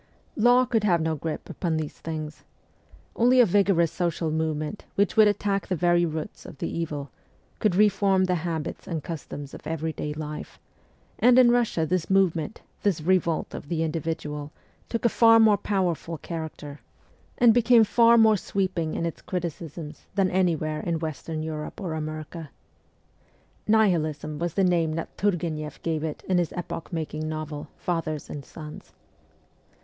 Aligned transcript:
Law 0.35 0.65
could 0.65 0.83
have 0.83 0.99
no 0.99 1.15
grip 1.15 1.47
upon 1.47 1.77
these 1.77 1.93
things. 1.99 2.43
Only 3.15 3.39
a 3.39 3.45
vigorous 3.45 3.91
social 3.91 4.31
movement, 4.31 4.83
which 4.95 5.15
would 5.15 5.27
attack 5.27 5.67
the 5.67 5.75
very 5.75 6.07
roots 6.07 6.43
of 6.43 6.57
the 6.57 6.75
evil, 6.75 7.11
could 7.59 7.75
reform 7.75 8.23
the 8.25 8.33
habits 8.33 8.87
and 8.87 9.03
customs 9.03 9.53
of 9.53 9.67
everyday 9.67 10.11
life; 10.15 10.57
and 11.19 11.37
in 11.37 11.49
Eussia 11.49 11.87
this 11.87 12.09
move 12.09 12.35
ment 12.35 12.61
this 12.81 12.99
revolt 12.99 13.53
of 13.53 13.69
the 13.69 13.83
individual 13.83 14.51
took 14.89 15.05
a 15.05 15.07
far 15.07 15.39
more 15.39 15.55
powerful 15.55 16.17
character, 16.17 16.79
and 17.37 17.53
became 17.53 17.83
far 17.83 18.17
more 18.17 18.37
sweeping 18.37 18.95
in 18.95 19.03
G 19.03 19.11
2 19.11 19.25
84 19.35 19.39
MEMOIRS 19.39 19.53
OF 19.53 19.61
A 19.61 19.61
REVOLUTIONIST 19.61 19.67
its 19.67 19.75
criticisms, 19.75 20.13
than 20.15 20.35
anywhere 20.35 20.79
in 20.79 20.97
western 20.97 21.43
Europe 21.43 21.79
or 21.79 21.93
America.' 21.93 22.49
Nihilism' 23.67 24.39
was 24.39 24.55
the 24.55 24.63
name 24.63 24.93
that 24.93 25.15
Turgueneff 25.15 25.79
gave 25.83 26.03
it 26.03 26.23
in 26.27 26.39
his 26.39 26.51
epoch 26.53 26.91
making 26.91 27.29
novel,' 27.29 27.67
Fathers 27.85 28.31
and 28.31 28.43
Sons.' 28.43 28.93